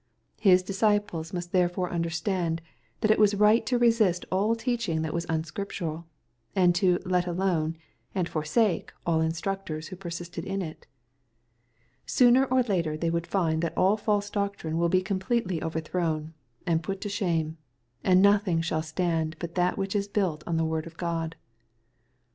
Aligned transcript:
—His 0.51 0.63
disciples 0.63 1.31
must 1.31 1.51
therefore 1.51 1.91
understand 1.91 2.63
that 3.01 3.11
it 3.11 3.19
was 3.19 3.35
right 3.35 3.63
to 3.67 3.77
resist 3.77 4.25
all 4.31 4.55
teaching 4.55 5.03
that 5.03 5.13
was 5.13 5.27
unscrip 5.27 5.67
tural, 5.67 6.05
and 6.55 6.73
to" 6.73 6.97
let 7.15 7.27
alone," 7.27 7.77
and 8.15 8.27
forsake 8.27 8.91
all 9.05 9.21
instructors 9.21 9.89
who 9.89 9.95
persisted 9.95 10.43
in 10.43 10.63
it.— 10.63 10.87
Sooner 12.17 12.45
or 12.45 12.63
later 12.63 12.97
they 12.97 13.11
would 13.11 13.27
find 13.27 13.61
that 13.61 13.77
all 13.77 13.95
false 13.95 14.31
doctrine 14.31 14.77
wiQ 14.77 14.89
be 14.89 15.01
completely 15.03 15.61
overthrown, 15.61 16.33
and 16.65 16.81
put 16.81 16.99
to 17.01 17.07
shame, 17.07 17.59
and 18.03 18.23
nothing 18.23 18.59
shaU 18.59 18.81
stand 18.81 19.35
but 19.37 19.53
that 19.53 19.77
which 19.77 19.95
is 19.95 20.07
built 20.07 20.43
on 20.47 20.57
the 20.57 20.65
word 20.65 20.87
of 20.87 20.97
God. 20.97 21.35